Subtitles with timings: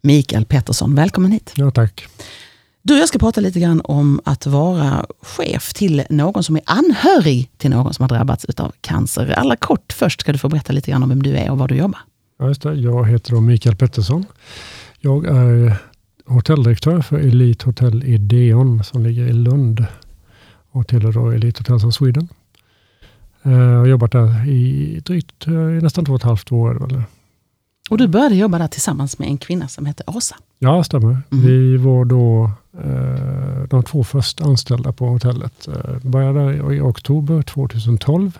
[0.00, 0.94] Mikael Pettersson.
[0.94, 1.52] Välkommen hit.
[1.56, 2.06] Ja, tack.
[2.82, 7.50] Du, jag ska prata lite grann om att vara chef till någon som är anhörig
[7.56, 9.30] till någon som har drabbats av cancer.
[9.30, 11.68] Allra kort först ska du få berätta lite grann om vem du är och var
[11.68, 12.00] du jobbar.
[12.38, 12.74] Ja, just det.
[12.74, 14.24] Jag heter då Mikael Pettersson.
[15.00, 15.76] Jag är
[16.26, 19.86] hotelldirektör för Elite Hotel Ideon som ligger i Lund
[20.70, 22.28] och tillhör då Elite Hotels of Sweden.
[23.42, 26.86] Eh, jag har jobbat där i drygt i nästan två och ett halvt år.
[26.86, 27.02] Eller?
[27.90, 30.36] Och du började jobba där tillsammans med en kvinna som hette Åsa.
[30.58, 31.18] Ja, stämmer.
[31.32, 31.46] Mm.
[31.46, 32.50] Vi var då
[32.84, 35.68] eh, de två första anställda på hotellet.
[35.68, 38.38] Eh, började i oktober 2012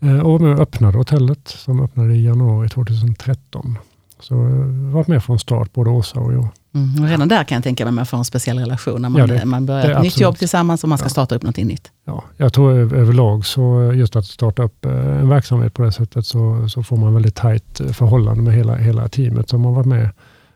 [0.00, 3.78] eh, och med öppnade hotellet som öppnade i januari 2013.
[4.20, 6.48] Så har varit med från start, både Åsa och jag.
[6.74, 9.08] Mm, och redan där kan jag tänka mig att man får en speciell relation när
[9.08, 11.10] man, ja, det, man börjar ett nytt jobb tillsammans och man ska ja.
[11.10, 11.90] starta upp något nytt.
[12.04, 16.26] Ja, jag tror överlag så just att starta upp eh, en verksamhet på det sättet
[16.26, 19.86] så, så får man väldigt tajt eh, förhållande med hela, hela teamet som har varit
[19.86, 20.10] med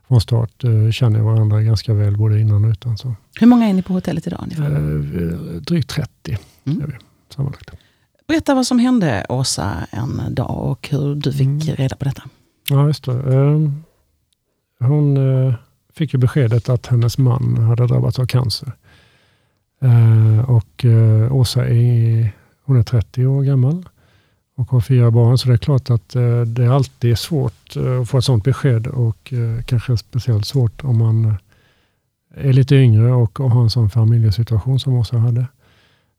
[0.09, 0.65] från start.
[0.65, 2.99] Eh, känner varandra ganska väl både innan och utan.
[2.99, 3.15] Så.
[3.41, 4.41] Hur många är ni på hotellet idag?
[4.43, 5.61] Ungefär?
[5.61, 6.83] drygt 30 mm.
[6.83, 6.93] är vi
[7.35, 7.71] sammanlagt.
[8.29, 11.61] Berätta vad som hände Åsa en dag och hur du fick mm.
[11.61, 12.23] reda på detta.
[12.73, 13.13] Ja, just det.
[13.13, 13.83] Ehm,
[14.79, 15.55] hon eh,
[15.95, 18.73] fick ju beskedet att hennes man hade drabbats av cancer.
[19.81, 22.33] Ehm, och eh, Åsa är,
[22.65, 23.89] hon är 30 år gammal
[24.57, 25.39] och har fyra barn.
[25.39, 28.87] Så det är klart att eh, det alltid är svårt att få ett sådant besked
[28.87, 29.33] och
[29.67, 31.35] kanske speciellt svårt om man
[32.35, 35.47] är lite yngre och, och har en sån familjesituation som Åsa hade.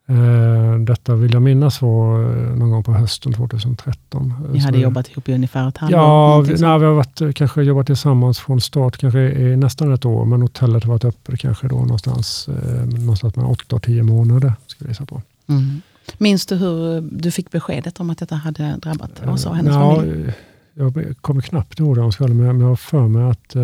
[0.07, 4.33] Eh, detta vill jag minnas var eh, någon gång på hösten 2013.
[4.51, 5.99] Ni hade så, jobbat ihop i ungefär ett halvår?
[5.99, 9.93] Ja, vi, nej, vi har varit, eh, kanske jobbat tillsammans från start kanske i nästan
[9.93, 13.83] ett år, men hotellet har varit öppet kanske då någonstans, eh, någonstans mellan åtta och
[13.83, 14.53] tio månader.
[14.67, 15.21] Ska jag på.
[15.47, 15.81] Mm.
[16.17, 19.95] Minns du hur du fick beskedet om att detta hade drabbat Åsa och hennes ja,
[19.95, 20.33] familj?
[20.73, 23.55] Jag kommer knappt ihåg det om jag men jag har för mig att,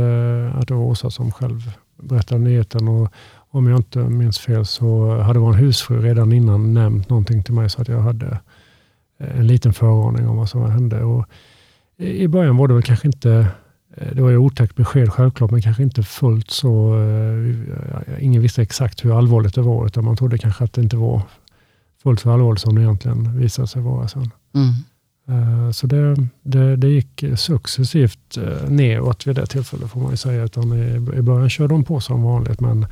[0.61, 2.87] att det var Åsa som själv berättade nyheten.
[2.87, 3.13] Och,
[3.51, 7.69] om jag inte minns fel så hade vår husfru redan innan nämnt någonting till mig
[7.69, 8.39] så att jag hade
[9.19, 11.03] eh, en liten föraning om vad som hände.
[11.03, 11.25] Och
[11.97, 13.47] I början var det väl kanske inte,
[13.97, 18.61] eh, det var ju otäckt besked självklart, men kanske inte fullt så, eh, ingen visste
[18.61, 21.21] exakt hur allvarligt det var, utan man trodde kanske att det inte var
[22.03, 24.31] fullt så allvarligt som det egentligen visade sig vara sen.
[24.55, 24.73] Mm.
[25.73, 28.37] Så det, det, det, gick successivt
[28.67, 30.43] neråt vid det tillfället får man ju säga.
[30.43, 30.73] Utan
[31.13, 32.85] I början körde de på som vanligt, men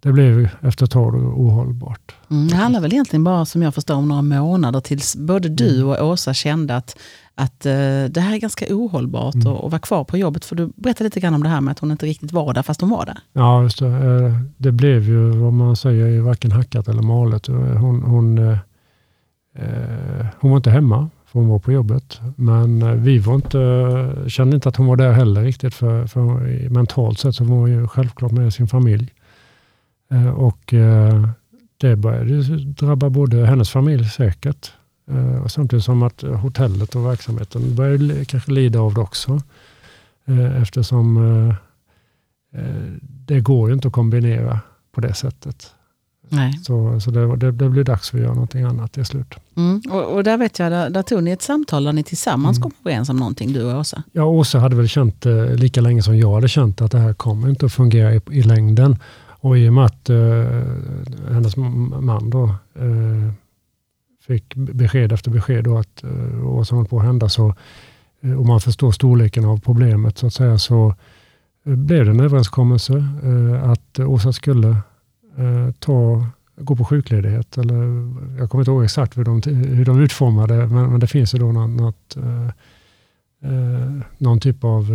[0.00, 2.14] det blev efter ett tag ohållbart.
[2.30, 5.76] Mm, det handlar väl egentligen bara, som jag förstår, om några månader tills både du
[5.76, 5.88] mm.
[5.88, 6.98] och Åsa kände att,
[7.34, 9.46] att uh, det här är ganska ohållbart mm.
[9.46, 10.44] och, och var kvar på jobbet.
[10.44, 12.62] För du berättade lite grann om det här med att hon inte riktigt var där,
[12.62, 13.18] fast hon var där.
[13.32, 13.86] Ja, just det.
[13.86, 17.46] Eh, det blev ju, vad man säger, varken hackat eller malet.
[17.46, 18.56] Hon, hon, eh,
[20.40, 22.20] hon var inte hemma, för hon var på jobbet.
[22.36, 26.24] Men vi var inte, kände inte att hon var där heller riktigt, för, för
[26.70, 29.12] mentalt sett så var hon ju självklart med sin familj.
[30.10, 31.28] Eh, och eh,
[31.76, 34.72] det började drabba både hennes familj säkert,
[35.10, 39.42] eh, och samtidigt som att hotellet och verksamheten började kanske lida av det också.
[40.62, 41.54] Eftersom
[43.00, 44.60] det går ju inte att kombinera
[44.92, 45.74] på det sättet.
[46.28, 46.52] Nej.
[46.62, 49.34] Så, så det, det, det blir dags för att göra någonting annat till slut.
[49.56, 49.82] Mm.
[49.90, 52.62] Och, och, där vet jag, där, där tog ni ett samtal där ni tillsammans mm.
[52.62, 54.02] kom överens om någonting, du och Åsa?
[54.12, 55.24] Ja, Åsa hade väl känt
[55.54, 58.42] lika länge som jag hade känt att det här kommer inte att fungera i, i
[58.42, 58.98] längden.
[59.40, 60.16] Och i och med att eh,
[61.32, 62.44] hennes man då
[62.74, 63.32] eh,
[64.26, 67.54] fick besked efter besked då att eh, vad som höll på att hända, så,
[68.20, 70.94] eh, och man förstår storleken av problemet så att säga, så
[71.64, 74.68] eh, blev det en överenskommelse eh, att Åsa skulle
[75.36, 77.58] eh, ta, gå på sjukledighet.
[77.58, 77.74] Eller,
[78.38, 81.38] jag kommer inte ihåg exakt hur de, hur de utformade men, men det finns ju
[81.38, 82.16] då något, något
[84.18, 84.86] någon typ av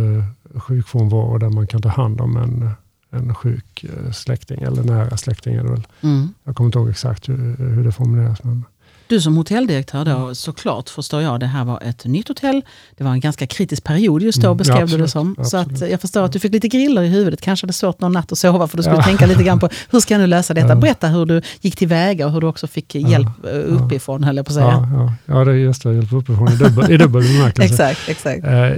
[0.54, 2.70] sjukfrånvaro där man kan ta hand om en
[3.14, 5.54] en sjuk eh, släkting, eller nära släkting.
[5.54, 5.86] Är väl.
[6.00, 6.34] Mm.
[6.44, 8.44] Jag kommer inte ihåg exakt hur, hur det formuleras.
[8.44, 8.64] Men...
[9.06, 12.62] Du som hotelldirektör då, såklart förstår jag, det här var ett nytt hotell.
[12.96, 15.34] Det var en ganska kritisk period just då, mm, beskrev ja, du det som.
[15.38, 15.78] Absolut.
[15.78, 18.12] Så att jag förstår att du fick lite griller i huvudet, kanske hade svårt någon
[18.12, 19.02] natt att sova, för du skulle ja.
[19.02, 20.76] tänka lite grann på hur ska jag nu lösa detta?
[20.76, 24.26] Berätta hur du gick tillväga och hur du också fick hjälp ja, uppifrån, ja.
[24.26, 24.66] höll jag på att säga.
[24.66, 25.34] Ja, ja.
[25.34, 27.64] ja det är just det, hjälp uppifrån i dubbel, i dubbel bemärkelse.
[27.88, 28.44] exakt, exakt.
[28.44, 28.76] Eh,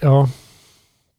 [0.00, 0.28] ja,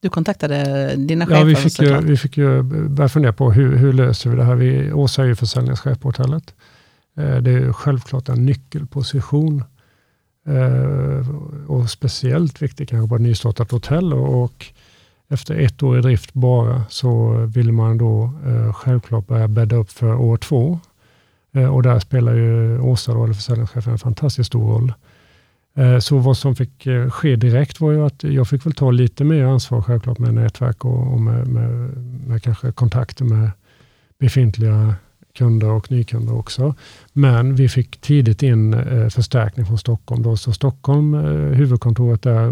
[0.05, 1.39] du kontaktade dina chefer?
[1.39, 4.43] Ja, vi fick, ju, vi fick ju börja fundera på hur, hur löser vi det
[4.43, 4.55] här.
[4.55, 6.53] Vi, Åsa är ju försäljningschef på hotellet.
[7.17, 9.63] Eh, det är självklart en nyckelposition.
[10.47, 11.29] Eh,
[11.67, 14.13] och speciellt viktigt kanske på ett nystartat hotell.
[14.13, 14.65] Och
[15.29, 19.91] efter ett år i drift bara så vill man då eh, självklart börja bädda upp
[19.91, 20.79] för år två.
[21.71, 24.93] Och där spelar ju Åsa, då, eller försäljningschefen, en fantastiskt stor roll.
[25.77, 28.91] Eh, så vad som fick eh, ske direkt var ju att jag fick väl ta
[28.91, 31.69] lite mer ansvar självklart med nätverk och, och med, med,
[32.27, 33.49] med, kanske kontakter med
[34.19, 34.95] befintliga
[35.33, 36.75] kunder och nykunder också.
[37.13, 40.23] Men vi fick tidigt in eh, förstärkning från Stockholm.
[40.23, 40.37] Då.
[40.37, 41.13] Så Stockholm,
[41.53, 42.49] huvudkontoret där,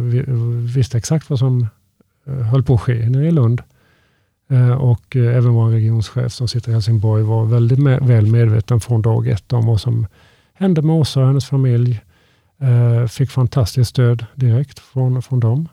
[0.73, 1.67] visste exakt vad som
[2.25, 3.61] höll på att ske nere i Lund.
[4.79, 9.53] Och även vår regionschef som sitter i Helsingborg var väldigt väl medveten från dag ett
[9.53, 10.07] om vad som
[10.53, 12.12] hände med Åsa och hennes familj Eh,
[13.09, 15.67] fick fantastiskt stöd direkt från, från dem.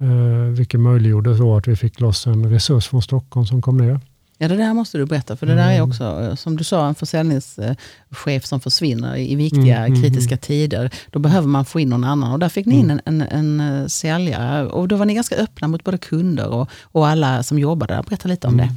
[0.00, 4.00] Eh, vilket möjliggjorde då att vi fick loss en resurs från Stockholm som kom ner.
[4.38, 5.88] Ja, det där måste du berätta, för det där är mm.
[5.88, 10.40] också, eh, som du sa, en försäljningschef som försvinner i viktiga mm, mm kritiska mm.
[10.40, 10.90] tider.
[11.10, 13.00] Då behöver man få in någon annan och där fick ni in mm.
[13.04, 14.66] en, en, en eh, säljare.
[14.66, 18.02] Och då var ni ganska öppna mot både kunder och, och alla som jobbade där.
[18.02, 18.70] Berätta lite om det.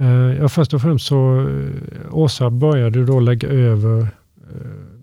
[0.00, 1.48] Uh, ja, först och främst så,
[2.10, 4.08] Åsa började då lägga över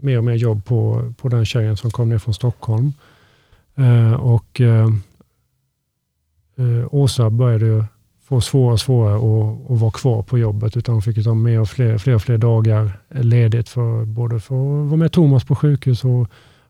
[0.04, 2.94] mer och mer jobb på, på den tjejen som kom ner från Stockholm.
[3.76, 4.88] Eh, och eh,
[6.58, 7.86] eh Åsa började
[8.32, 11.60] få svårare och svårare att, att vara kvar på jobbet, utan hon fick ta mer
[11.60, 15.56] och fler, fler och fler dagar ledigt, för, både för att vara med Thomas på
[15.56, 16.28] sjukhus och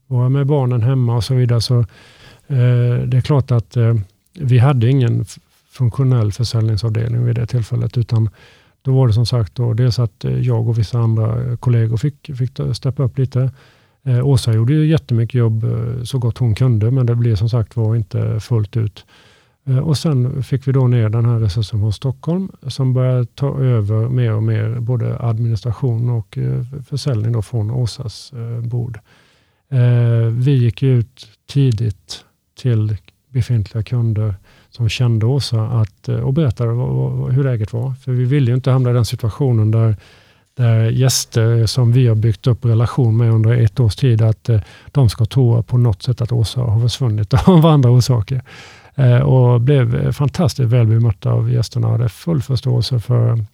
[0.07, 1.61] vara med barnen hemma och så vidare.
[1.61, 1.79] Så,
[2.47, 3.95] eh, det är klart att eh,
[4.33, 5.25] vi hade ingen
[5.71, 8.29] funktionell försäljningsavdelning vid det tillfället, utan
[8.81, 11.97] då var det som sagt då, dels att eh, jag och vissa andra eh, kollegor
[11.97, 13.51] fick, fick steppa upp lite.
[14.03, 17.49] Eh, Åsa gjorde ju jättemycket jobb eh, så gott hon kunde, men det blev som
[17.49, 19.05] sagt var inte fullt ut.
[19.65, 23.59] Eh, och sen fick vi då ner den här resursen från Stockholm som började ta
[23.59, 28.99] över mer och mer både administration och eh, försäljning då från Åsas eh, bord.
[30.31, 32.25] Vi gick ut tidigt
[32.61, 32.97] till
[33.29, 34.35] befintliga kunder
[34.71, 36.71] som kände Åsa att, eh, och berättade
[37.33, 37.93] hur läget var.
[37.93, 39.95] För vi ville ju inte hamna i den situationen där,
[40.53, 44.59] där gäster som vi har byggt upp relation med under ett års tid, att eh,
[44.91, 48.41] de ska tro på något sätt att Åsa har försvunnit av andra orsaker.
[48.95, 53.45] Eh, och blev fantastiskt väl bemötta av gästerna och hade full förståelse för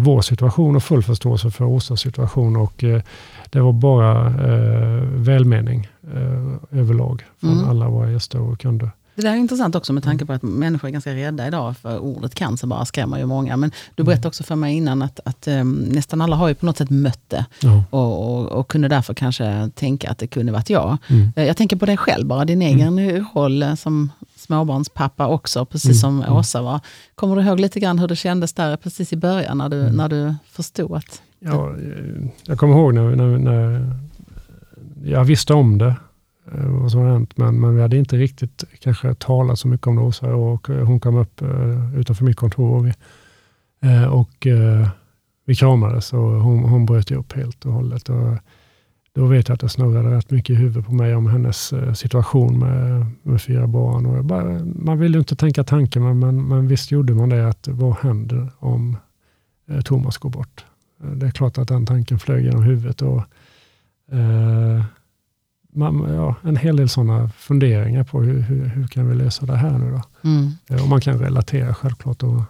[0.00, 2.56] vår situation och full förståelse för Åsas situation.
[2.56, 2.84] Och
[3.50, 4.28] det var bara
[5.02, 5.88] välmening
[6.70, 7.68] överlag från mm.
[7.68, 8.90] alla våra gäster och kunder.
[9.18, 11.98] Det där är intressant också med tanke på att människor är ganska rädda idag för
[11.98, 13.56] ordet cancer bara skrämmer ju många.
[13.56, 14.28] Men du berättade mm.
[14.28, 17.20] också för mig innan att, att um, nästan alla har ju på något sätt mött
[17.28, 17.46] det.
[17.60, 17.84] Ja.
[17.90, 20.98] Och, och, och, kunde därför kanske tänka att det kunde varit jag.
[21.08, 21.32] Mm.
[21.36, 23.24] Eh, jag tänker på dig själv bara, din egen mm.
[23.34, 25.94] roll eh, som småbarnspappa också, precis mm.
[25.94, 26.36] som mm.
[26.36, 26.80] Åsa var.
[27.14, 29.96] Kommer du ihåg lite grann hur det kändes där precis i början när du, mm.
[29.96, 31.22] när du förstod att...
[31.40, 31.74] Ja,
[32.44, 33.90] jag kommer ihåg när, när, när
[35.04, 36.07] jag visste om det Eh,
[36.52, 37.36] Eh, vad som har hänt.
[37.36, 40.02] Men, men vi hade inte riktigt kanske talat så mycket om det.
[40.02, 42.92] Åsa och eh, hon kom upp eh, utanför mitt kontor och vi,
[44.10, 44.46] och,
[45.44, 48.08] vi kramades och hon, hon bröt upp helt och hållet.
[48.08, 48.38] Och
[49.14, 52.58] då vet jag att det snurrade rätt mycket i huvudet på mig om hennes situation
[52.58, 54.06] med, med fyra barn.
[54.06, 57.48] Och bara, man vill ju inte tänka tanken, men, men, men visst gjorde man det.
[57.48, 58.96] att Vad händer om
[59.84, 60.64] Thomas går bort?
[61.14, 63.02] Det är klart att den tanken flög genom huvudet.
[63.02, 63.22] Och,
[65.78, 69.56] man, ja, en hel del sådana funderingar på hur, hur, hur, kan vi lösa det
[69.56, 70.28] här nu då?
[70.28, 70.50] Mm.
[70.68, 72.22] Eh, och man kan relatera självklart.
[72.22, 72.42] Och,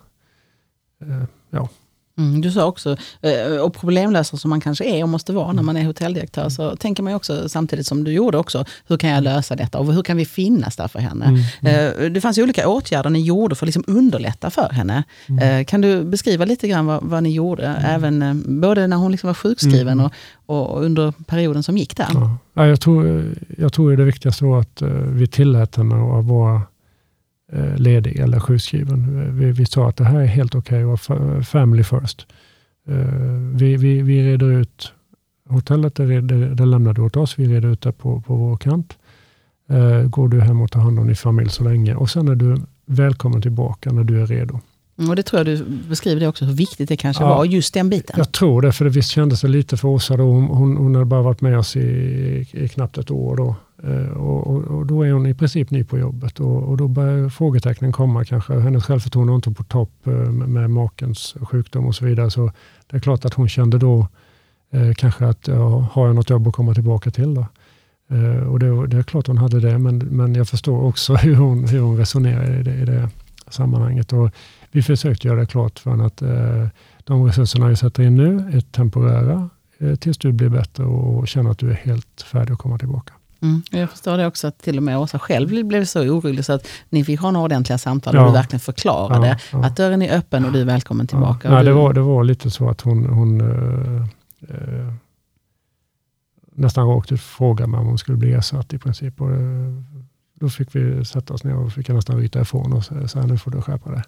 [1.01, 1.69] eh, ja.
[2.19, 5.63] Mm, du sa också, eh, och problemlösare som man kanske är och måste vara när
[5.63, 6.51] man är hotelldirektör, mm.
[6.51, 9.95] så tänker man också samtidigt som du gjorde också, hur kan jag lösa detta och
[9.95, 11.25] hur kan vi finnas där för henne?
[11.25, 12.13] Mm, mm.
[12.13, 15.05] Det fanns ju olika åtgärder ni gjorde för att liksom underlätta för henne.
[15.29, 15.65] Mm.
[15.65, 17.85] Kan du beskriva lite grann vad, vad ni gjorde, mm.
[17.85, 20.13] även både när hon liksom var sjukskriven och,
[20.47, 22.39] och, under perioden som gick där?
[22.55, 22.67] Ja.
[22.67, 23.25] jag, tror,
[23.59, 24.83] jag tror det viktigaste var att
[25.13, 26.63] vi tillät henne att vara Eh,
[27.53, 29.19] Eh, ledig eller sjukskriven.
[29.19, 32.27] Eh, vi, vi sa att det här är helt okej okay och family first.
[32.89, 32.97] Eh,
[33.55, 34.93] vi, vi, vi reder ut
[35.49, 37.39] hotellet, det, det, det lämnar du åt oss.
[37.39, 38.99] Vi reder ut det på, på vår kant.
[40.05, 42.57] Går du hem och tar hand om din familj så länge och sen är du
[42.87, 44.61] välkommen tillbaka när du är redo.
[44.99, 47.45] Mm, och det tror jag du beskriver det också, hur viktigt det kanske ja, var,
[47.45, 48.15] just den biten.
[48.19, 50.25] Jag tror det, för det visst kändes det lite för Åsa då.
[50.25, 51.81] Hon, hon, hon hade bara varit med oss i,
[52.53, 53.57] i knappt ett år då.
[53.83, 56.89] Eh, och, och, och, då är hon i princip ny på jobbet och, och då
[56.89, 58.55] börjar frågetecknen komma kanske.
[58.55, 62.31] Hennes självförtroende var inte på topp eh, med, med makens sjukdom och så vidare.
[62.31, 62.51] Så
[62.91, 64.09] det är klart att hon kände då
[64.73, 67.47] eh, kanske att ja, har jag något jobb att komma tillbaka till då?
[68.11, 71.35] Eh, och det, det, är klart hon hade det, men, men jag förstår också hur
[71.35, 73.09] hon, hur hon resonerar i det, i det
[73.49, 74.13] sammanhanget.
[74.13, 74.31] Och
[74.71, 76.67] vi försökte göra det klart för henne att eh,
[77.05, 81.51] de resurserna vi sätter in nu är temporära eh, tills du blir bättre och känner
[81.51, 83.13] att du är helt färdig att komma tillbaka.
[83.43, 83.63] Mm.
[83.71, 86.67] Jag förstår det också, att till och med Åsa själv blev så orolig så att
[86.89, 88.21] ni fick ha några ordentliga samtal ja.
[88.21, 89.65] och du verkligen förklarade ja, ja.
[89.65, 91.51] att dörren är öppen och du är välkommen tillbaka.
[91.51, 94.07] Nej, det, var, det var lite så att hon, hon uh,
[94.51, 94.93] uh,
[96.53, 99.21] nästan rakt ut frågade mig om hon skulle bli ersatt i princip.
[99.21, 99.29] Och,
[100.41, 103.39] då fick vi sätta oss ner och fick jag nästan ryta ifrån och säga nu
[103.39, 104.03] får du skärpa dig.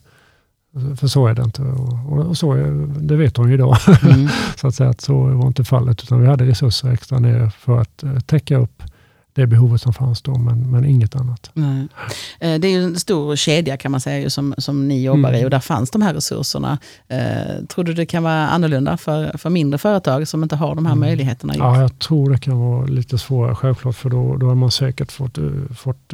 [0.96, 1.62] För så är det inte.
[1.62, 3.76] Och, och så är, det vet hon ju idag.
[4.02, 4.28] Mm.
[4.56, 6.02] så att säga att så var inte fallet.
[6.02, 8.82] Utan vi hade resurser extra ner för att uh, täcka upp
[9.32, 11.50] det behovet som fanns då, men, men inget annat.
[11.54, 11.88] Nej.
[12.40, 15.40] Eh, det är ju en stor kedja kan man säga som, som ni jobbar mm.
[15.40, 16.78] i och där fanns de här resurserna.
[17.08, 20.86] Eh, tror du det kan vara annorlunda för, för mindre företag som inte har de
[20.86, 21.08] här mm.
[21.08, 21.54] möjligheterna?
[21.56, 25.12] Ja, jag tror det kan vara lite svårare självklart, för då, då har man säkert
[25.12, 25.44] fått, eh,
[25.76, 26.12] fått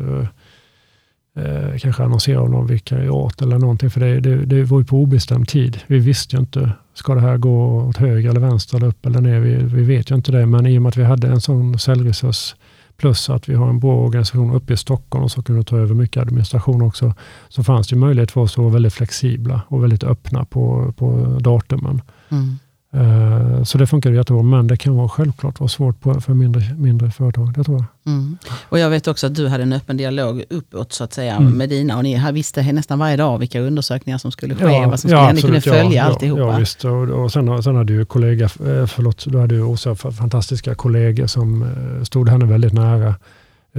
[1.36, 4.96] eh, kanske annonsera om någon vikariat eller någonting, för det, det, det var ju på
[4.96, 5.80] obestämd tid.
[5.86, 9.20] Vi visste ju inte, ska det här gå åt höger eller vänster eller upp eller
[9.20, 9.40] ner?
[9.40, 11.78] Vi, vi vet ju inte det, men i och med att vi hade en sån
[11.78, 12.54] säljresurs
[12.96, 16.22] plus att vi har en bra organisation uppe i Stockholm som kunde ta över mycket
[16.22, 17.14] administration också,
[17.48, 21.38] så fanns det möjlighet för oss att vara väldigt flexibla och väldigt öppna på, på
[21.40, 22.02] datumen.
[22.28, 22.58] Mm.
[22.96, 27.10] Eh, så det funkar jättebra, men det kan vara självklart vara svårt för mindre, mindre
[27.10, 27.52] företag.
[27.54, 28.12] Det tror jag.
[28.12, 28.38] Mm.
[28.68, 31.52] Och jag vet också att du hade en öppen dialog uppåt så att säga mm.
[31.52, 35.00] med dina och ni visste nästan varje dag vilka undersökningar som skulle ske, ja, vad
[35.00, 36.42] som skulle ja, Ni kunde följa ja, alltihopa.
[36.42, 36.84] Ja, visst.
[36.84, 41.26] Och, och sen, sen hade du kollega, eh, förlåt, du hade ju också fantastiska kollegor
[41.26, 43.14] som eh, stod henne väldigt nära.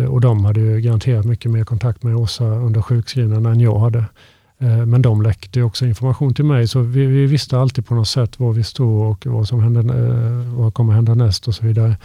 [0.10, 4.06] Och de hade ju garanterat mycket mer kontakt med Åsa under sjukskrivningen än jag hade.
[4.60, 8.08] Eh, men de läckte också information till mig, så vi, vi, visste alltid på något
[8.08, 11.66] sätt var vi stod och vad som hände, eh, vad kommer hända näst och så
[11.66, 11.98] vidare.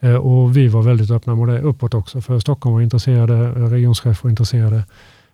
[0.00, 4.24] Eh, och vi var väldigt öppna med det uppåt också, för Stockholm var intresserade, regionchef
[4.24, 4.82] var intresserade.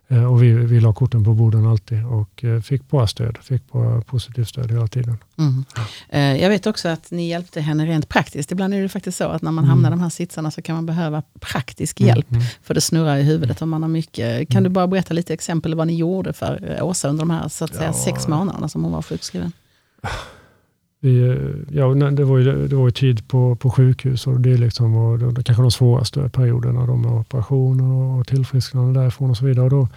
[0.07, 3.71] Eh, och vi, vi la korten på borden alltid och eh, fick bra stöd, fick
[3.71, 5.17] bra positivt stöd hela tiden.
[5.37, 5.65] Mm.
[6.09, 8.51] Eh, jag vet också att ni hjälpte henne rent praktiskt.
[8.51, 9.69] Ibland är det faktiskt så att när man mm.
[9.69, 12.31] hamnar i de här sitsarna så kan man behöva praktisk mm, hjälp.
[12.31, 12.43] Mm.
[12.63, 14.49] För det snurrar i huvudet om man har mycket.
[14.49, 17.65] Kan du bara berätta lite exempel vad ni gjorde för Åsa under de här så
[17.65, 17.93] att säga, ja.
[17.93, 19.51] sex månaderna som hon var sjukskriven?
[21.03, 21.37] Vi,
[21.71, 25.17] ja, det, var ju, det var ju tid på, på sjukhus och det, liksom var
[25.17, 29.65] det, kanske de svåraste perioderna de med operationer och tillfrisknande därifrån och så vidare.
[29.65, 29.87] Och då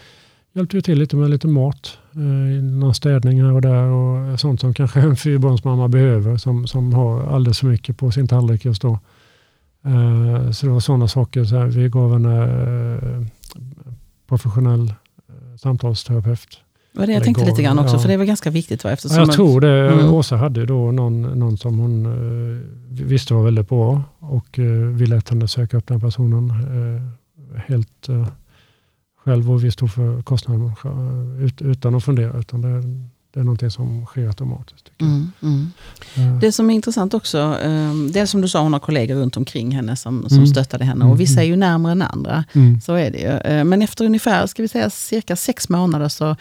[0.52, 4.60] hjälpte vi till lite med lite mat, eh, någon städning här och där och sånt
[4.60, 8.82] som kanske en fyrbarnsmamma behöver som, som har alldeles för mycket på sin tallrik just
[8.82, 8.98] då.
[9.84, 11.44] Eh, så det var sådana saker.
[11.44, 13.26] Så här, vi gav en eh,
[14.28, 14.88] professionell
[15.28, 16.60] eh, samtalsterapeut
[16.96, 17.98] det var det jag tänkte lite grann också, ja.
[17.98, 18.84] för det var ganska viktigt.
[18.84, 18.90] Va?
[18.90, 19.92] Eftersom jag tror det.
[19.92, 20.14] Mm.
[20.14, 22.60] Åsa hade då någon, någon som hon uh,
[22.90, 27.02] visste var väldigt bra och uh, vi lät henne söka upp den personen uh,
[27.66, 28.08] helt
[29.24, 30.72] själv och vi stod för kostnaden
[31.40, 32.38] ut, utan att fundera.
[32.38, 32.82] Utan det,
[33.36, 34.90] det är någonting som sker automatiskt.
[34.98, 35.72] Mm, mm.
[36.18, 36.38] Uh.
[36.40, 39.36] Det som är intressant också, um, det är som du sa, hon har kollegor runt
[39.36, 40.46] omkring henne som, som mm.
[40.46, 41.04] stöttade henne.
[41.04, 42.44] Och vissa är ju närmare än andra.
[42.52, 42.80] Mm.
[42.80, 43.58] Så är det ju.
[43.58, 46.36] Uh, men efter ungefär, ska vi säga cirka sex månader så uh,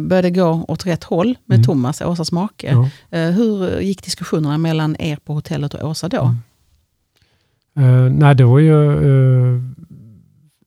[0.00, 1.64] började det gå åt rätt håll med mm.
[1.64, 2.66] Thomas, Åsas make.
[2.66, 2.88] Ja.
[3.10, 6.34] hur gick diskussionerna mellan er på hotellet och Åsa då?
[8.10, 8.72] nej, det var ju...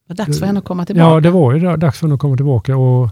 [0.07, 1.13] Det var dags för henne att komma tillbaka.
[1.13, 2.77] Ja, det var ju dags för henne att komma tillbaka.
[2.77, 3.09] Och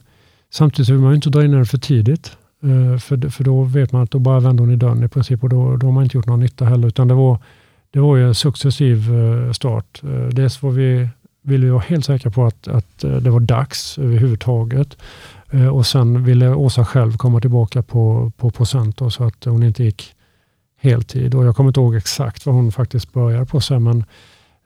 [0.50, 2.38] samtidigt vill man ju inte dra in henne för tidigt.
[2.64, 5.44] Eh, för, för då vet man att då bara vänder hon i dörren i princip
[5.44, 6.88] och då, då har man inte gjort någon nytta heller.
[6.88, 7.40] Utan det var,
[7.92, 10.02] det var ju en successiv eh, start.
[10.04, 11.10] Eh, dels var vi,
[11.42, 14.98] ville vi vara helt säkra på att, att det var dags överhuvudtaget.
[15.74, 19.84] Och sen ville Åsa själv komma tillbaka på, på procent då, så att hon inte
[19.84, 20.14] gick
[20.82, 21.36] heltid.
[21.36, 24.04] Och jag kommer inte ihåg exakt vad hon faktiskt började på sen, men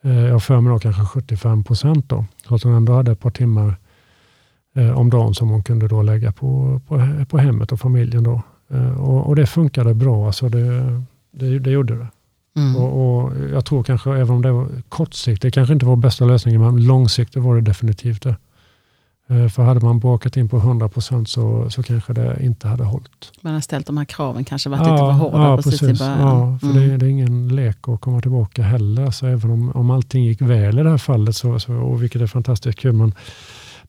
[0.01, 2.09] jag har för mig då kanske 75 procent.
[2.09, 3.73] Då, så att hon ändå hade ett par timmar eh,
[4.95, 8.23] om dagen som hon kunde då lägga på, på, på hemmet och familjen.
[8.23, 8.41] Då.
[8.73, 11.01] Eh, och, och, det funkade bra, alltså det,
[11.31, 12.07] det, det gjorde det.
[12.55, 12.75] Mm.
[12.75, 16.25] Och, och, Jag tror kanske, även om det var kortsiktigt, det kanske inte var bästa
[16.25, 18.35] lösningen, men långsiktigt var det definitivt det.
[19.29, 22.83] Eh, för hade man bakat in på 100 procent så, så kanske det inte hade
[22.83, 23.31] hållit.
[23.41, 26.01] Man har ställt de här kraven, kanske varit ja, lite för hårda ja, precis, precis
[26.01, 26.19] i början.
[26.19, 26.89] Ja, för mm.
[26.89, 29.11] det, det, är ingen lek att komma tillbaka heller.
[29.11, 32.21] Så även om, om allting gick väl i det här fallet, så, så, och vilket
[32.21, 33.13] är fantastiskt kul, men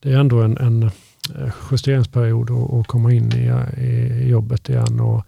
[0.02, 5.25] det är ändå en, en eh, justeringsperiod att komma in i, i jobbet igen och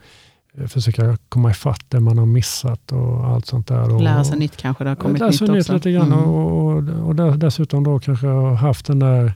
[0.58, 3.94] eh, försöka komma ifatt det man har missat och allt sånt där.
[3.94, 5.74] Och, Lära sig nytt kanske, det har kommit nytt också.
[5.74, 6.18] lite grann mm.
[6.18, 9.32] och, och, och dessutom då kanske ha haft den där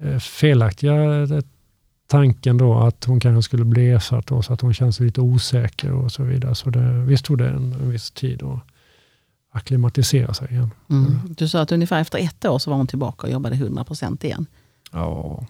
[0.00, 1.26] eh, felaktiga
[2.06, 5.92] tanken då att hon kanske skulle bli ersatt då, så att hon känns lite osäker
[5.92, 6.54] och så vidare.
[6.54, 8.60] Så det, visst tog det en, en viss tid att
[9.52, 10.70] akklimatisera sig igen.
[10.90, 11.18] Mm.
[11.28, 14.46] Du sa att ungefär efter ett år så var hon tillbaka och jobbade 100% igen.
[14.92, 15.46] Ja,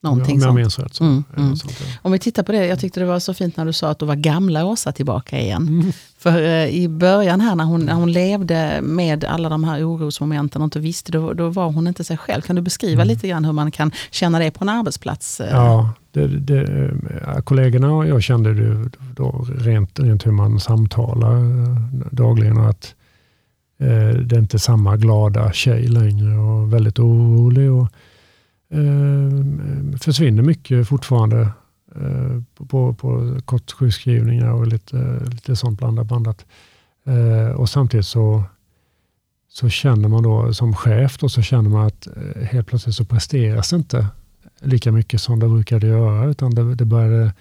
[0.00, 0.94] Någonting om jag minns rätt.
[0.94, 1.04] Så.
[1.04, 1.56] Mm, mm.
[1.56, 1.86] Sånt, ja.
[2.02, 3.98] Om vi tittar på det, jag tyckte det var så fint när du sa att
[3.98, 5.68] du var gamla Åsa tillbaka igen.
[5.68, 5.92] Mm.
[6.18, 10.62] För eh, i början här när hon, när hon levde med alla de här orosmomenten
[10.62, 12.42] och inte visste, då, då var hon inte sig själv.
[12.42, 13.08] Kan du beskriva mm.
[13.08, 15.40] lite grann hur man kan känna det på en arbetsplats?
[15.40, 15.50] Eh?
[15.50, 21.42] Ja, det, det, eh, kollegorna och jag kände det då rent, rent hur man samtalar
[22.14, 22.94] dagligen och att
[23.80, 27.72] Eh, det är inte samma glada tjej längre och väldigt orolig.
[27.72, 27.88] Och,
[28.70, 31.40] eh, försvinner mycket fortfarande
[31.96, 36.46] eh, på, på kortsjukskrivningar och lite, lite sånt blandat blandat.
[37.06, 38.44] Eh, och samtidigt så,
[39.48, 43.04] så känner man då som chef då, så känner man att eh, helt plötsligt så
[43.04, 44.06] presteras inte
[44.60, 47.32] lika mycket som det brukade göra utan det, det började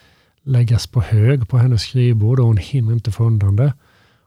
[0.43, 3.73] läggas på hög på hennes skrivbord och hon hinner inte få undan det.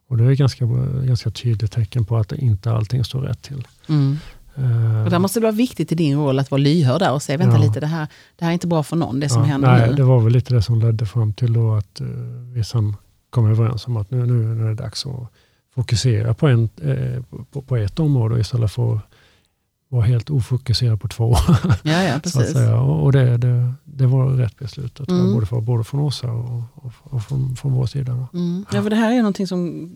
[0.09, 0.67] Och det är ganska,
[1.05, 3.67] ganska tydligt tecken på att inte allting står rätt till.
[3.89, 4.17] Mm.
[4.59, 7.23] Uh, och där måste det vara viktigt i din roll att vara lyhörd där och
[7.23, 7.63] säga, vänta ja.
[7.63, 9.89] lite, det här, det här är inte bra för någon, det som ja, händer nej,
[9.91, 9.95] nu.
[9.95, 12.07] Det var väl lite det som ledde fram till då att uh,
[12.55, 12.97] vi sen
[13.31, 15.33] kom överens om att nu, nu, nu är det dags att
[15.75, 19.03] fokusera på, en, eh, på, på ett område istället för att
[19.91, 21.37] vara helt ofokuserad på två.
[21.83, 22.57] Ja, ja, precis.
[23.03, 25.33] Och, det, det, det var rätt beslut, mm.
[25.33, 28.27] både, för, både från Åsa och, och, och från, från vår sida.
[28.35, 28.67] Mm.
[28.73, 29.91] Ja, för det här är någonting som,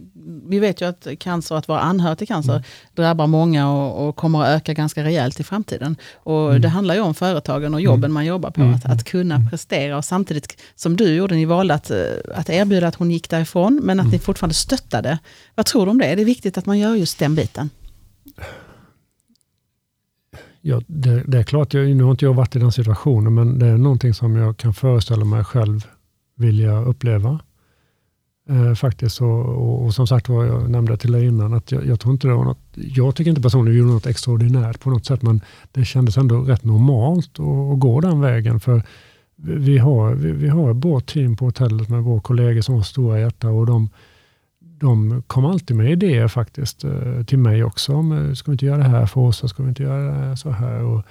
[0.48, 2.64] vi vet ju att cancer, att vara anhörig till cancer, mm.
[2.94, 5.96] drabbar många och, och, kommer att öka ganska rejält i framtiden.
[6.14, 6.62] Och mm.
[6.62, 8.12] Det handlar ju om företagen och jobben mm.
[8.12, 8.74] man jobbar på, mm.
[8.74, 11.90] att, att kunna prestera och samtidigt som du gjorde, ni valde att,
[12.34, 15.18] att erbjuda att hon gick därifrån, men att ni fortfarande stöttade.
[15.54, 16.06] Vad tror du om det?
[16.06, 17.70] Är det viktigt att man gör just den biten?
[20.66, 23.58] Ja, det, det, är klart, jag, nu har inte jag varit i den situationen, men
[23.58, 25.86] det är någonting som jag kan föreställa mig själv
[26.36, 27.40] vilja uppleva.
[28.48, 31.86] Eh, faktiskt, och, och, och, som sagt vad jag nämnde till dig innan, att jag,
[31.86, 34.90] jag, tror inte det var något, jag tycker inte personligen vi gjorde något extraordinärt på
[34.90, 35.40] något sätt, men
[35.72, 38.60] det kändes ändå rätt normalt att, att gå den vägen.
[38.60, 38.82] För
[39.36, 42.82] vi har, vi, vi har ett bra team på hotellet med våra kollegor som har
[42.82, 43.88] stora hjärta och de,
[44.84, 47.92] de kom alltid med idéer faktiskt eh, till mig också.
[47.92, 49.50] Eh, ska vi inte göra det här för oss?
[49.50, 50.82] Ska vi inte göra så här?
[50.82, 51.02] Och,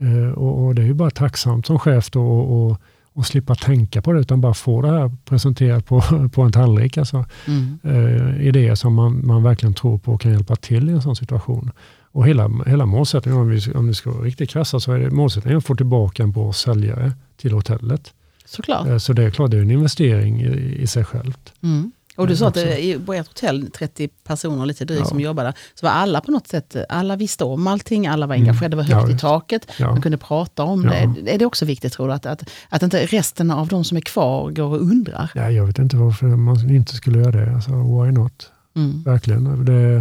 [0.00, 2.80] eh, och, och det är ju bara tacksamt som chef då och, och,
[3.12, 6.02] och, slippa tänka på det utan bara få det här presenterat på,
[6.32, 6.98] på en tallrik.
[6.98, 7.78] Alltså, mm.
[7.82, 11.16] eh, idéer som man, man verkligen tror på och kan hjälpa till i en sån
[11.16, 11.70] situation.
[12.02, 15.10] Och hela, hela målsättningen, om vi, om vi ska vara riktigt krassa, så är det
[15.10, 18.12] målsättningen att få tillbaka en bra säljare till hotellet.
[18.44, 19.02] Såklart.
[19.02, 21.52] Så det är klart, det är en investering i, i sig självt.
[21.62, 21.92] Mm.
[22.16, 25.06] Och du sa att det, på ert hotell, 30 personer lite drygt ja.
[25.06, 28.48] som jobbade så var alla på något sätt, alla visste om allting, alla var mm.
[28.48, 29.90] engagerade, det var högt ja, i taket, ja.
[29.90, 31.30] man kunde prata om det.
[31.32, 34.00] Är det också viktigt tror du, att, att, att inte resten av de som är
[34.00, 35.30] kvar går och undrar?
[35.34, 37.54] Ja, jag vet inte varför man inte skulle göra det.
[37.54, 38.50] Alltså, why not?
[38.76, 39.02] Mm.
[39.02, 39.64] Verkligen.
[39.64, 39.96] Det,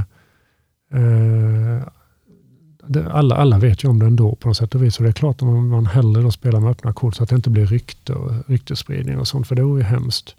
[0.94, 1.88] eh,
[2.88, 4.98] det, alla, alla vet ju om det ändå på något sätt och vis.
[4.98, 7.30] Och det är klart att man, man hellre då spelar med öppna kort så att
[7.30, 10.36] det inte blir rykte och ryktesspridning och sånt, för det vore ju hemskt.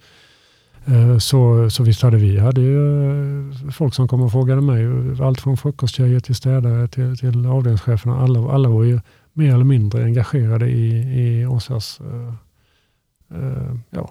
[0.86, 4.86] Eh, så, så visst hade vi hade ju eh, folk som kom och frågade mig.
[5.22, 8.18] Allt från frukosttjejer till städare till, till avdelningscheferna.
[8.18, 9.00] Alla, alla var ju
[9.32, 12.00] mer eller mindre engagerade i, i Åsas
[13.34, 14.10] uh, ja.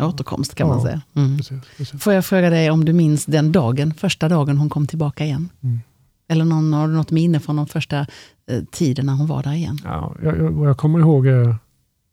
[0.00, 1.02] återkomst kan ja, man säga.
[1.14, 1.36] Mm.
[1.36, 2.02] Precis, precis.
[2.02, 5.48] Får jag fråga dig om du minns den dagen, första dagen hon kom tillbaka igen?
[5.60, 5.80] Mm.
[6.28, 8.06] Eller någon, har du något minne från de första
[8.52, 9.78] uh, tiden när hon var där igen?
[9.84, 11.26] Ja, jag, jag, jag kommer ihåg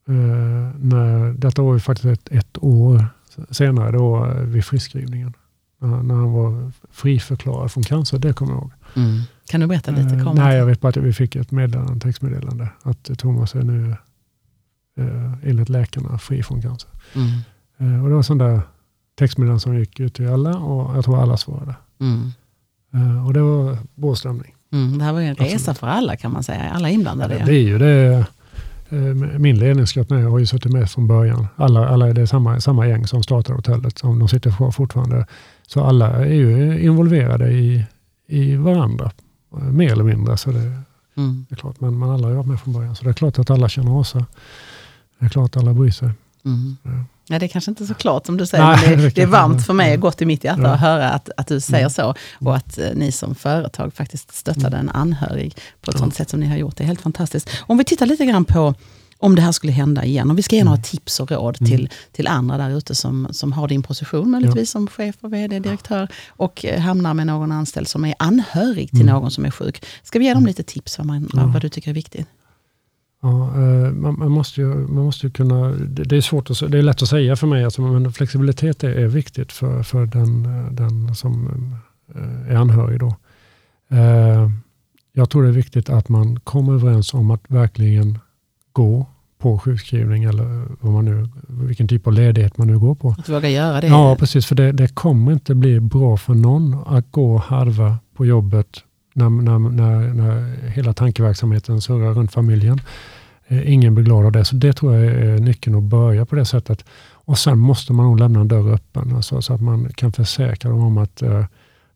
[0.08, 3.08] när, detta var ju faktiskt ett, ett år
[3.50, 5.34] senare då eh, vid friskrivningen.
[5.80, 8.72] När han var friförklarad från cancer, det kommer jag ihåg.
[8.96, 9.22] Mm.
[9.48, 10.16] Kan du berätta lite?
[10.16, 13.96] Eh, nej, jag vet bara att vi fick ett meddelande, textmeddelande att Thomas är nu
[15.00, 16.90] eh, enligt läkarna fri från cancer.
[17.16, 17.30] Mm.
[17.78, 18.62] Eh, och det var sån där
[19.16, 21.76] textmeddelande som gick ut till alla och jag tror alla svarade.
[22.00, 22.32] Mm.
[22.94, 24.56] Eh, och det var bra stämning.
[24.72, 25.78] Mm, det här var en resa Absolut.
[25.78, 27.38] för alla kan man säga, alla inblandade.
[27.40, 28.26] Ja, det är ju det.
[28.90, 29.00] Eh,
[29.40, 31.48] min ledningsgrupp nu har ju suttit med från början.
[31.56, 33.98] Alla, alla det är samma, samma gäng som startade hotellet.
[33.98, 35.26] Som de sitter kvar fortfarande.
[35.68, 37.86] Så alla är ju involverade i,
[38.28, 39.12] i varandra.
[39.72, 40.38] Mer eller mindre.
[40.38, 40.82] Så det,
[41.18, 41.46] mm.
[41.50, 41.80] det är klart.
[41.80, 42.96] Men, men alla har varit med från början.
[42.96, 44.26] Så det är klart att alla känner Åsa.
[45.20, 46.10] Det är klart att alla bryr sig.
[46.46, 46.78] Mm.
[47.28, 47.40] Ja.
[47.40, 49.66] Det är kanske inte så klart som du säger, Nej, men det, det, är varmt
[49.66, 50.74] för mig och gott i mitt hjärta ja.
[50.74, 52.16] att höra att, att du säger så.
[52.40, 56.00] Och att eh, ni som företag faktiskt stöttade en anhörig på ett ja.
[56.00, 56.78] sånt sätt som ni har gjort.
[56.78, 57.50] Det är helt fantastiskt.
[57.60, 58.74] Om vi tittar lite grann på
[59.18, 60.32] om det här skulle hända igen.
[60.32, 60.84] Och vi ska ge några mm.
[60.84, 61.72] tips och råd mm.
[61.72, 64.72] till, till andra där ute som, som har din position, möjligtvis ja.
[64.72, 69.02] som chef och vd, direktör, och eh, hamnar med någon anställd som är anhörig till
[69.02, 69.14] mm.
[69.14, 69.86] någon som är sjuk.
[70.04, 70.48] Ska vi ge dem mm.
[70.48, 72.28] lite tips vad, man, vad du tycker är viktigt?
[73.26, 76.78] Ja, eh, man, man, måste ju, man måste ju kunna, det, är svårt att, det
[76.78, 80.44] är lätt att säga för mig, alltså, men flexibilitet är, är viktigt för, för den,
[80.76, 81.48] den som
[82.16, 83.00] eh, är anhörig.
[83.00, 83.16] Då.
[85.14, 88.20] Jag tror det är viktigt att man kommer överens om att verkligen
[88.72, 89.06] gå
[89.38, 93.16] på sjukskrivning eller vad man nu, vilken typ av ledighet man nu går på.
[93.18, 93.88] Att våga göra det.
[93.88, 94.46] Ja, precis.
[94.46, 98.68] För det, det kommer inte bli bra för någon att gå och harva på jobbet
[99.16, 102.82] när, när, när, när hela tankeverksamheten surrar runt familjen.
[103.48, 104.46] Eh, ingen blir glad av det.
[104.46, 106.86] Så det tror jag är nyckeln att börja på det sättet.
[107.12, 109.16] Och sen måste man nog lämna en dörr öppen.
[109.16, 111.46] Alltså, så att man kan försäkra dem om att eh,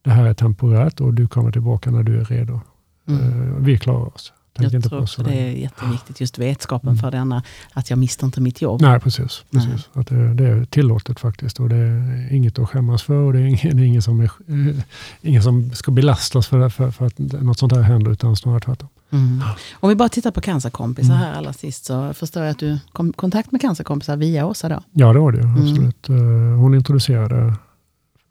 [0.02, 2.62] det här är temporärt och du kommer tillbaka när du är redo.
[3.08, 3.64] Mm.
[3.64, 4.34] Vi klarar oss.
[4.54, 7.00] Tänk jag tror också det är jätteviktigt, just vetskapen mm.
[7.00, 8.82] för denna, att jag mister inte mitt jobb.
[8.82, 9.44] Nej, precis.
[9.52, 9.70] precis.
[9.70, 9.84] Nej.
[9.94, 13.40] Att det, det, är tillåtet faktiskt och det är inget att skämmas för och det
[13.40, 14.76] är ingen, det är ingen, som, är, eh,
[15.22, 18.90] ingen som ska belastas för, för, för, att något sånt här händer, utan snarare tvärtom.
[19.12, 19.42] Mm.
[19.74, 21.26] Om vi bara tittar på cancerkompisar mm.
[21.26, 24.70] här allra sist, så förstår jag att du kom i kontakt med cancerkompisar via Åsa
[24.70, 24.84] då?
[24.92, 25.62] Ja, det var det mm.
[25.62, 26.10] absolut.
[26.10, 26.58] Mm.
[26.58, 27.54] Hon introducerade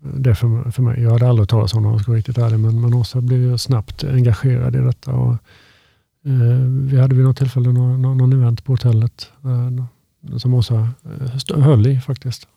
[0.01, 1.03] det för, för mig.
[1.03, 3.21] Jag hade aldrig talat om honom om jag ska vara riktigt ärlig, men, men Åsa
[3.21, 5.13] blev snabbt engagerad i detta.
[5.13, 5.37] Och,
[6.91, 10.89] vi hade vid något tillfälle någon, någon event på hotellet eh, som Åsa
[11.55, 12.49] eh, höll i faktiskt.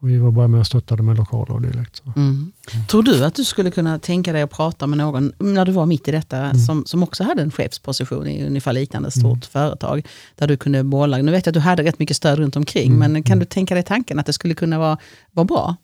[0.00, 2.02] Och vi var bara med och stöttade med lokaler och direkt.
[2.16, 2.28] Mm.
[2.28, 2.52] Mm.
[2.86, 5.86] Tror du att du skulle kunna tänka dig att prata med någon, när du var
[5.86, 6.58] mitt i detta, mm.
[6.58, 9.40] som, som också hade en chefsposition i ungefär liknande stort mm.
[9.40, 12.56] företag, där du kunde bolla, nu vet jag att du hade rätt mycket stöd runt
[12.56, 13.12] omkring, mm.
[13.12, 13.38] men kan mm.
[13.38, 14.98] du tänka dig tanken att det skulle kunna vara,
[15.32, 15.76] vara bra?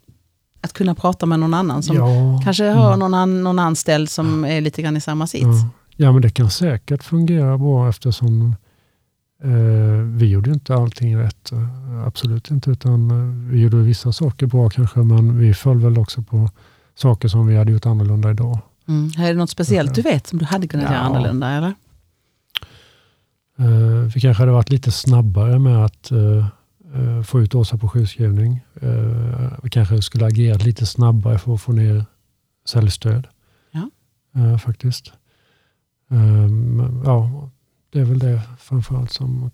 [0.61, 2.41] Att kunna prata med någon annan som ja.
[2.45, 5.45] kanske har någon, an, någon anställd som är lite grann i samma sits?
[5.45, 5.71] Ja.
[5.97, 8.57] Ja, men det kan säkert fungera bra eftersom
[9.43, 9.51] eh,
[10.17, 11.53] vi gjorde inte allting rätt.
[12.07, 16.23] Absolut inte, utan eh, vi gjorde vissa saker bra kanske, men vi föll väl också
[16.23, 16.51] på
[16.95, 18.59] saker som vi hade gjort annorlunda idag.
[18.89, 19.11] Mm.
[19.19, 20.93] Är det något speciellt du vet som du hade kunnat ja.
[20.93, 21.51] göra annorlunda?
[21.51, 21.75] Eller?
[23.59, 26.47] Eh, vi kanske hade varit lite snabbare med att eh,
[26.95, 28.61] eh få ut Åsa på sjukskrivning.
[28.81, 32.05] Eh, vi kanske skulle agerat lite snabbare för att få ner
[32.67, 33.27] säljstöd.
[33.71, 33.91] Ja.
[34.35, 35.13] Eh, faktiskt.
[36.09, 37.51] Um, ja,
[37.93, 39.51] det är väl det framförallt som,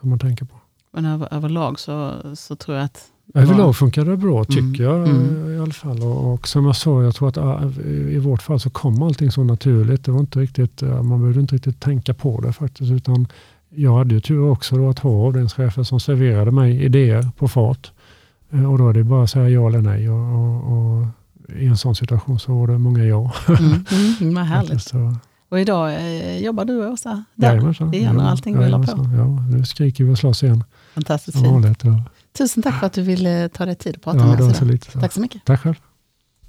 [0.00, 0.56] som man tänker på.
[0.92, 3.04] Men över, överlag så, så tror jag att...
[3.34, 4.82] Överlag funkar det bra tycker mm.
[4.82, 5.56] jag mm.
[5.56, 6.02] i alla fall.
[6.02, 9.30] Och, och, som jag sa, jag tror att äh, i vårt fall så kom allting
[9.30, 10.04] så naturligt.
[10.04, 12.92] Det var inte riktigt, man behövde inte riktigt tänka på det faktiskt.
[12.92, 13.26] Utan
[13.68, 17.92] jag hade ju tur också då att ha avdelningschefer som serverade mig idéer på fart.
[18.50, 20.10] Eh, och då är det bara att säga ja eller nej.
[20.10, 21.06] Och, och, och
[21.58, 23.32] i en sån situation så var det många ja.
[23.48, 23.84] Mm,
[24.20, 24.92] mm, vad härligt.
[25.56, 29.16] Och idag eh, jobbar du och Åsa där Jajamensan, igen och allting rullar på.
[29.16, 30.64] Ja, nu skriker vi och slåss igen.
[30.94, 31.84] Fantastiskt fint.
[32.38, 34.80] Tusen tack för att du ville ta dig tid att prata ja, med oss idag.
[35.00, 35.44] Tack så mycket.
[35.44, 35.74] Tack själv.